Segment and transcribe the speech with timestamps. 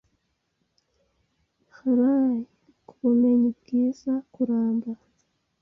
[1.75, 2.37] Hurray
[2.87, 4.13] kubumenyi bwiza!
[4.33, 4.89] kuramba!